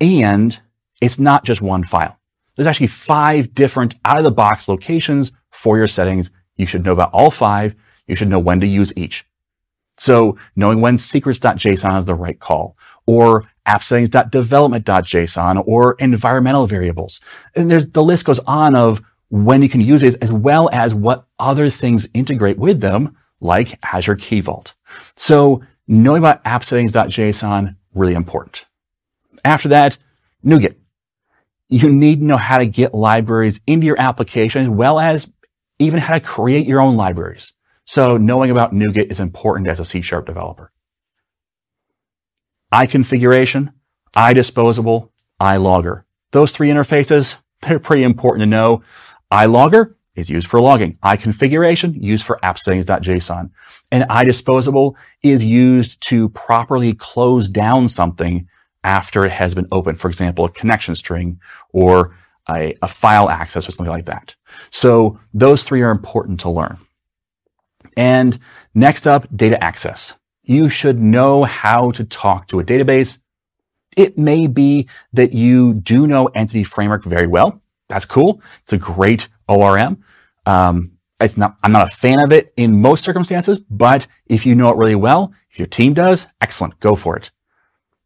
And 0.00 0.58
it's 1.00 1.18
not 1.18 1.44
just 1.44 1.62
one 1.62 1.84
file. 1.84 2.18
There's 2.54 2.66
actually 2.66 2.88
five 2.88 3.54
different 3.54 3.94
out 4.04 4.18
of 4.18 4.24
the 4.24 4.30
box 4.30 4.68
locations 4.68 5.32
for 5.50 5.76
your 5.76 5.86
settings. 5.86 6.30
You 6.56 6.66
should 6.66 6.84
know 6.84 6.92
about 6.92 7.12
all 7.12 7.30
five. 7.30 7.74
You 8.06 8.16
should 8.16 8.28
know 8.28 8.38
when 8.38 8.60
to 8.60 8.66
use 8.66 8.92
each. 8.96 9.26
So 9.98 10.36
knowing 10.54 10.80
when 10.80 10.98
secrets.json 10.98 11.98
is 11.98 12.04
the 12.04 12.14
right 12.14 12.38
call 12.38 12.76
or 13.06 13.48
app 13.64 13.82
settings.development.json 13.82 15.64
or 15.66 15.96
environmental 15.98 16.66
variables. 16.66 17.20
And 17.54 17.70
there's 17.70 17.88
the 17.88 18.02
list 18.02 18.24
goes 18.24 18.38
on 18.40 18.74
of 18.74 19.02
when 19.28 19.62
you 19.62 19.68
can 19.68 19.80
use 19.80 20.02
it 20.02 20.16
as 20.22 20.30
well 20.30 20.68
as 20.72 20.94
what 20.94 21.25
other 21.38 21.70
things 21.70 22.08
integrate 22.14 22.58
with 22.58 22.80
them, 22.80 23.16
like 23.40 23.78
Azure 23.84 24.16
Key 24.16 24.40
Vault. 24.40 24.74
So 25.16 25.62
knowing 25.86 26.18
about 26.18 26.40
app 26.44 26.64
settings.json, 26.64 27.76
really 27.94 28.14
important. 28.14 28.66
After 29.44 29.68
that, 29.68 29.98
NuGet. 30.44 30.76
You 31.68 31.90
need 31.90 32.20
to 32.20 32.24
know 32.24 32.36
how 32.36 32.58
to 32.58 32.66
get 32.66 32.94
libraries 32.94 33.60
into 33.66 33.86
your 33.86 34.00
application 34.00 34.62
as 34.62 34.68
well 34.68 35.00
as 35.00 35.28
even 35.78 35.98
how 35.98 36.14
to 36.14 36.20
create 36.20 36.66
your 36.66 36.80
own 36.80 36.96
libraries. 36.96 37.52
So 37.84 38.16
knowing 38.16 38.50
about 38.50 38.72
NuGet 38.72 39.10
is 39.10 39.20
important 39.20 39.68
as 39.68 39.80
a 39.80 39.84
C 39.84 40.00
Sharp 40.00 40.26
developer. 40.26 40.72
IConfiguration, 42.72 43.72
IDisposable, 44.14 45.10
ILogger. 45.40 46.04
Those 46.30 46.52
three 46.52 46.68
interfaces, 46.68 47.34
they're 47.62 47.78
pretty 47.78 48.02
important 48.04 48.42
to 48.42 48.46
know. 48.46 48.82
ILogger 49.32 49.95
is 50.16 50.30
used 50.30 50.48
for 50.48 50.60
logging. 50.60 50.98
IConfiguration 51.04 52.02
used 52.02 52.24
for 52.24 52.44
app 52.44 52.58
settings.json. 52.58 53.50
And 53.92 54.08
IDisposable 54.08 54.94
is 55.22 55.44
used 55.44 56.00
to 56.02 56.30
properly 56.30 56.94
close 56.94 57.48
down 57.48 57.88
something 57.88 58.48
after 58.82 59.24
it 59.24 59.32
has 59.32 59.54
been 59.54 59.68
opened. 59.70 60.00
For 60.00 60.08
example, 60.08 60.44
a 60.44 60.50
connection 60.50 60.94
string 60.94 61.40
or 61.72 62.16
a, 62.48 62.74
a 62.82 62.88
file 62.88 63.28
access 63.28 63.68
or 63.68 63.72
something 63.72 63.92
like 63.92 64.06
that. 64.06 64.34
So 64.70 65.20
those 65.34 65.62
three 65.62 65.82
are 65.82 65.90
important 65.90 66.40
to 66.40 66.50
learn. 66.50 66.78
And 67.96 68.38
next 68.74 69.06
up, 69.06 69.26
data 69.34 69.62
access. 69.62 70.14
You 70.42 70.68
should 70.68 71.00
know 71.00 71.44
how 71.44 71.90
to 71.92 72.04
talk 72.04 72.46
to 72.48 72.60
a 72.60 72.64
database. 72.64 73.20
It 73.96 74.16
may 74.16 74.46
be 74.46 74.88
that 75.12 75.32
you 75.32 75.74
do 75.74 76.06
know 76.06 76.26
Entity 76.26 76.62
Framework 76.62 77.04
very 77.04 77.26
well. 77.26 77.60
That's 77.88 78.04
cool. 78.04 78.40
It's 78.62 78.72
a 78.72 78.78
great 78.78 79.28
ORM. 79.48 80.02
Um, 80.44 80.92
it's 81.20 81.36
not, 81.36 81.56
I'm 81.62 81.72
not 81.72 81.92
a 81.92 81.96
fan 81.96 82.20
of 82.20 82.32
it 82.32 82.52
in 82.56 82.80
most 82.80 83.04
circumstances, 83.04 83.58
but 83.70 84.06
if 84.26 84.44
you 84.44 84.54
know 84.54 84.70
it 84.70 84.76
really 84.76 84.94
well, 84.94 85.32
if 85.50 85.58
your 85.58 85.68
team 85.68 85.94
does, 85.94 86.26
excellent, 86.40 86.78
go 86.80 86.94
for 86.94 87.16
it. 87.16 87.30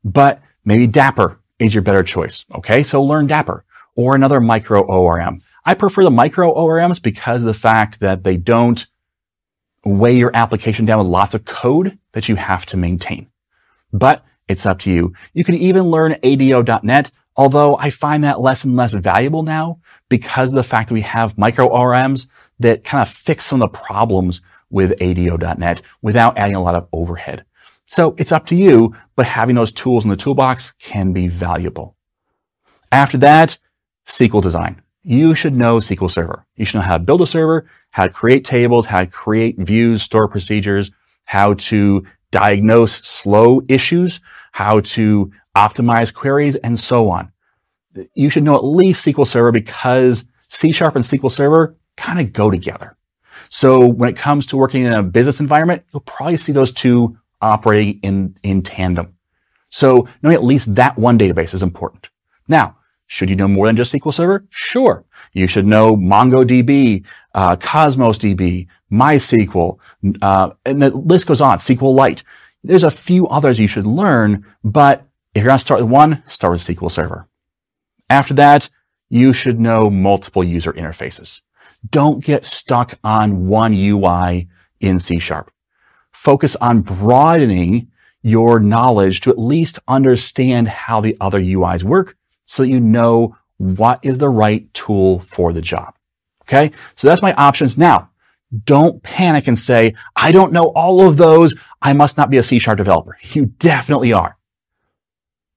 But 0.05 0.41
maybe 0.65 0.87
Dapper 0.87 1.41
is 1.59 1.75
your 1.75 1.83
better 1.83 2.03
choice. 2.03 2.45
Okay. 2.55 2.83
So 2.83 3.03
learn 3.03 3.27
Dapper 3.27 3.65
or 3.97 4.15
another 4.15 4.41
micro 4.41 4.83
ORM. 4.83 5.41
I 5.65 5.75
prefer 5.75 6.05
the 6.05 6.11
micro 6.11 6.55
ORMs 6.55 7.03
because 7.03 7.43
of 7.43 7.49
the 7.49 7.55
fact 7.55 8.01
that 8.01 8.25
they 8.25 8.37
don't 8.37 8.87
weigh 9.85 10.17
your 10.17 10.35
application 10.35 10.85
down 10.85 10.99
with 10.99 11.07
lots 11.07 11.35
of 11.35 11.45
code 11.45 11.99
that 12.13 12.29
you 12.29 12.37
have 12.37 12.67
to 12.67 12.77
maintain. 12.77 13.29
But 13.93 14.25
it's 14.49 14.67
up 14.67 14.79
to 14.81 14.91
you. 14.91 15.13
You 15.33 15.45
can 15.45 15.55
even 15.55 15.85
learn 15.85 16.17
ADO.NET, 16.23 17.11
although 17.37 17.77
I 17.77 17.91
find 17.91 18.25
that 18.25 18.41
less 18.41 18.65
and 18.65 18.77
less 18.77 18.93
valuable 18.93 19.43
now 19.43 19.81
because 20.09 20.51
of 20.51 20.57
the 20.57 20.63
fact 20.63 20.89
that 20.89 20.95
we 20.95 21.03
have 21.03 21.39
micro 21.39 21.69
RMs 21.69 22.27
that 22.59 22.85
kind 22.85 23.03
of 23.03 23.09
fix 23.09 23.47
some 23.47 23.63
of 23.63 23.73
the 23.73 23.79
problems 23.79 24.41
with 24.71 25.01
ADO.NET 25.01 25.83
without 26.03 26.39
adding 26.39 26.57
a 26.57 26.63
lot 26.63 26.75
of 26.75 26.89
overhead. 26.93 27.45
So 27.87 28.15
it's 28.19 28.33
up 28.33 28.47
to 28.47 28.55
you, 28.55 28.95
but 29.17 29.27
having 29.27 29.57
those 29.57 29.73
tools 29.73 30.05
in 30.05 30.11
the 30.11 30.17
toolbox 30.17 30.73
can 30.79 31.13
be 31.13 31.27
valuable. 31.27 31.97
After 32.93 33.19
that, 33.19 33.59
SQL 34.07 34.43
design 34.43 34.83
you 35.03 35.35
should 35.35 35.57
know 35.57 35.79
SQL 35.79 36.11
Server. 36.11 36.47
You 36.57 36.65
should 36.65 36.79
know 36.79 36.85
how 36.85 36.99
to 36.99 37.03
build 37.03 37.23
a 37.23 37.27
server, 37.27 37.67
how 37.91 38.05
to 38.05 38.13
create 38.13 38.45
tables, 38.45 38.87
how 38.87 39.01
to 39.01 39.07
create 39.07 39.59
views, 39.59 40.03
store 40.03 40.29
procedures, 40.29 40.91
how 41.27 41.55
to 41.55 42.05
diagnose 42.31 42.95
slow 43.07 43.63
issues, 43.69 44.21
how 44.53 44.81
to 44.81 45.31
optimize 45.57 46.13
queries, 46.13 46.57
and 46.57 46.79
so 46.79 47.11
on. 47.11 47.33
You 48.15 48.31
should 48.31 48.45
know 48.45 48.55
at 48.55 48.65
least 48.65 49.05
SQL 49.05 49.27
Server 49.27 49.53
because 49.53 50.25
C 50.49 50.73
Sharp 50.73 50.97
and 50.97 51.05
SQL 51.05 51.31
Server 51.31 51.77
kind 51.97 52.21
of 52.21 52.33
go 52.33 52.51
together. 52.51 52.97
So 53.49 53.87
when 53.87 54.09
it 54.09 54.17
comes 54.17 54.47
to 54.47 54.57
working 54.57 54.85
in 54.85 54.93
a 54.93 55.03
business 55.03 55.41
environment, 55.41 55.83
you'll 55.93 56.01
probably 56.01 56.37
see 56.37 56.53
those 56.53 56.73
two 56.73 57.17
operating 57.41 57.99
in, 58.03 58.37
in 58.43 58.63
tandem. 58.63 59.17
So 59.71 60.09
knowing 60.23 60.35
at 60.35 60.45
least 60.45 60.75
that 60.77 60.99
one 60.99 61.19
database 61.19 61.55
is 61.55 61.63
important. 61.63 62.09
Now, 62.49 62.77
should 63.11 63.29
you 63.29 63.35
know 63.35 63.49
more 63.49 63.67
than 63.67 63.75
just 63.75 63.93
SQL 63.93 64.15
Server? 64.15 64.47
Sure. 64.51 65.05
You 65.33 65.49
should 65.49 65.67
know 65.67 65.97
MongoDB, 65.97 67.05
uh, 67.35 67.57
Cosmos 67.57 68.19
DB, 68.19 68.69
MySQL, 68.93 69.79
uh, 70.23 70.51
and 70.65 70.81
the 70.81 70.91
list 70.91 71.27
goes 71.27 71.41
on, 71.41 71.59
SQLite. 71.59 72.23
There's 72.63 72.85
a 72.85 72.91
few 72.91 73.27
others 73.27 73.59
you 73.59 73.67
should 73.67 73.85
learn, 73.85 74.47
but 74.63 75.09
if 75.35 75.43
you're 75.43 75.49
going 75.49 75.59
to 75.59 75.61
start 75.63 75.81
with 75.81 75.91
one, 75.91 76.23
start 76.29 76.53
with 76.53 76.61
SQL 76.61 76.89
Server. 76.89 77.27
After 78.09 78.33
that, 78.35 78.71
you 79.09 79.33
should 79.33 79.59
know 79.59 79.91
multiple 79.91 80.45
user 80.45 80.73
interfaces. 80.73 81.43
don't 81.91 82.23
get 82.23 82.45
stuck 82.45 82.97
on 83.03 83.49
one 83.49 83.75
UI 83.75 84.49
in 84.79 85.01
C 85.01 85.19
sharp. 85.19 85.51
Focus 86.13 86.55
on 86.57 86.83
broadening 86.83 87.91
your 88.23 88.61
knowledge 88.61 89.21
to 89.23 89.31
at 89.31 89.39
least 89.39 89.81
understand 89.89 90.69
how 90.69 91.01
the 91.01 91.17
other 91.21 91.41
UIs 91.41 91.83
work 91.83 92.17
so 92.51 92.65
that 92.65 92.69
you 92.69 92.81
know 92.81 93.37
what 93.59 94.01
is 94.03 94.19
the 94.19 94.29
right 94.29 94.75
tool 94.75 95.21
for 95.21 95.53
the 95.53 95.63
job. 95.63 95.95
Okay. 96.43 96.73
So 96.97 97.07
that's 97.07 97.23
my 97.23 97.33
options. 97.35 97.79
Now, 97.79 98.11
don't 98.65 99.01
panic 99.05 99.47
and 99.47 99.57
say, 99.57 99.95
I 100.17 100.33
don't 100.33 100.53
know 100.53 100.73
all 100.75 101.07
of 101.07 101.17
those. 101.17 101.55
I 101.81 101.93
must 101.93 102.17
not 102.17 102.29
be 102.29 102.39
a 102.39 102.43
C 102.43 102.59
sharp 102.59 102.79
developer. 102.79 103.17
You 103.35 103.47
definitely 103.47 104.13
are. 104.13 104.37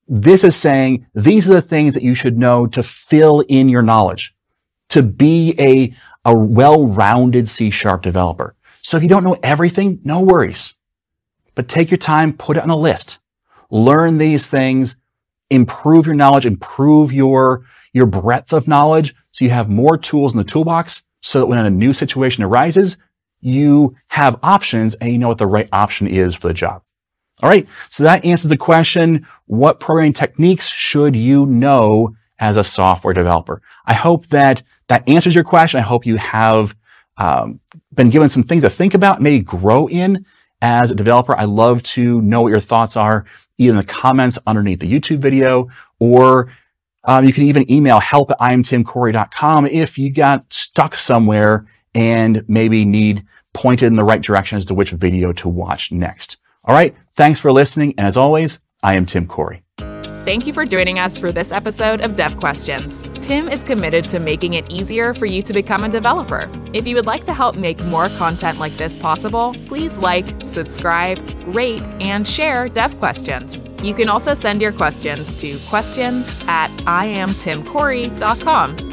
This 0.08 0.44
is 0.44 0.56
saying 0.56 1.08
these 1.16 1.50
are 1.50 1.54
the 1.54 1.64
things 1.64 1.96
that 1.96 2.04
you 2.04 2.14
should 2.14 2.38
know 2.38 2.68
to 2.68 2.84
fill 2.84 3.40
in 3.40 3.70
your 3.70 3.82
knowledge, 3.82 4.36
to 4.90 5.02
be 5.02 5.56
a, 5.58 5.96
a 6.24 6.36
well-rounded 6.36 7.50
C 7.50 7.72
sharp 7.72 8.04
developer. 8.04 8.54
So 8.84 8.98
if 8.98 9.04
you 9.04 9.10
don't 9.10 9.24
know 9.24 9.40
everything, 9.42 10.00
no 10.04 10.22
worries. 10.22 10.76
But 11.56 11.68
take 11.68 11.90
your 11.90 11.98
time, 11.98 12.34
put 12.34 12.58
it 12.58 12.64
on 12.64 12.70
a 12.70 12.76
list. 12.76 13.18
Learn 13.72 14.20
these 14.20 14.46
things, 14.46 14.98
improve 15.50 16.06
your 16.06 16.16
knowledge, 16.16 16.46
improve 16.46 17.14
your, 17.14 17.64
your 17.94 18.06
breadth 18.06 18.54
of 18.54 18.68
knowledge 18.68 19.16
so 19.32 19.46
you 19.46 19.52
have 19.52 19.70
more 19.70 19.98
tools 19.98 20.34
in 20.34 20.38
the 20.38 20.44
toolbox 20.44 21.04
so 21.22 21.40
that 21.40 21.48
when 21.48 21.60
a 21.60 21.70
new 21.70 21.94
situation 21.94 22.44
arises, 22.44 22.98
you 23.40 23.96
have 24.08 24.40
options 24.42 24.94
and 24.96 25.12
you 25.12 25.18
know 25.18 25.28
what 25.28 25.38
the 25.38 25.46
right 25.48 25.70
option 25.72 26.08
is 26.08 26.34
for 26.36 26.48
the 26.48 26.54
job. 26.54 26.82
All 27.42 27.50
right. 27.50 27.68
So 27.90 28.04
that 28.04 28.24
answers 28.24 28.50
the 28.50 28.58
question, 28.58 29.28
what 29.46 29.80
programming 29.80 30.14
techniques 30.14 30.68
should 30.70 31.16
you 31.16 31.46
know 31.46 32.16
as 32.40 32.58
a 32.58 32.64
software 32.64 33.14
developer? 33.14 33.62
I 33.86 33.94
hope 33.94 34.28
that 34.28 34.64
that 34.88 35.08
answers 35.10 35.36
your 35.36 35.44
question. 35.44 35.80
I 35.80 35.84
hope 35.84 36.06
you 36.06 36.16
have 36.18 36.76
um, 37.18 37.60
been 37.94 38.10
given 38.10 38.30
some 38.30 38.44
things 38.44 38.64
to 38.64 38.70
think 38.70 38.94
about, 38.94 39.22
maybe 39.22 39.42
grow 39.44 39.88
in 39.88 40.26
as 40.62 40.92
a 40.92 40.96
developer. 40.96 41.38
I 41.38 41.44
love 41.44 41.84
to 41.84 42.22
know 42.22 42.42
what 42.42 42.50
your 42.50 42.60
thoughts 42.62 42.96
are, 42.96 43.26
either 43.58 43.72
in 43.72 43.78
the 43.78 43.84
comments 43.84 44.40
underneath 44.48 44.80
the 44.80 44.92
YouTube 44.92 45.20
video, 45.20 45.70
or 46.00 46.52
um, 47.06 47.26
you 47.26 47.34
can 47.34 47.44
even 47.44 47.70
email 47.72 48.00
help 48.00 48.32
at 48.32 48.40
iamtimcorey.com 48.40 49.68
if 49.68 49.98
you 49.98 50.12
got 50.12 50.52
stuck 50.52 50.96
somewhere 50.96 51.66
and 51.94 52.44
maybe 52.48 52.86
need 52.86 53.26
pointed 53.54 53.88
in 53.88 53.96
the 53.96 54.04
right 54.04 54.22
direction 54.22 54.58
as 54.58 54.66
to 54.66 54.74
which 54.74 54.92
video 54.92 55.32
to 55.34 55.48
watch 55.48 55.92
next. 55.92 56.38
All 56.66 56.74
right. 56.74 56.96
Thanks 57.16 57.40
for 57.40 57.52
listening. 57.52 57.94
And 57.98 58.08
as 58.08 58.18
always, 58.18 58.60
I 58.82 58.96
am 58.96 59.06
Tim 59.06 59.28
Corey. 59.28 59.63
Thank 60.26 60.48
you 60.48 60.54
for 60.54 60.66
joining 60.66 61.00
us 61.00 61.18
for 61.18 61.34
this 61.34 61.52
episode 61.52 62.00
of 62.00 62.16
Dev 62.16 62.38
Questions. 62.38 63.04
Tim 63.16 63.50
is 63.50 63.62
committed 63.62 64.08
to 64.08 64.20
making 64.20 64.54
it 64.54 64.72
easier 64.72 65.14
for 65.14 65.26
you 65.26 65.44
to 65.44 65.52
become 65.52 65.84
a 65.84 65.90
developer. 65.90 66.50
If 66.72 66.88
you 66.88 66.96
would 66.96 67.06
like 67.06 67.26
to 67.26 67.34
help 67.34 67.58
make 67.58 67.84
more 67.84 68.08
content 68.08 68.58
like 68.58 68.78
this 68.78 68.96
possible, 68.96 69.54
please 69.68 69.98
like, 69.98 70.26
subscribe, 70.48 71.20
rate, 71.54 71.86
and 72.00 72.26
share 72.26 72.70
Dev 72.70 72.98
Questions. 73.00 73.62
You 73.84 73.94
can 73.94 74.08
also 74.08 74.34
send 74.34 74.62
your 74.62 74.72
questions 74.72 75.36
to 75.36 75.60
questions 75.68 76.34
at 76.48 76.70
iamtimcorey.com. 76.86 78.93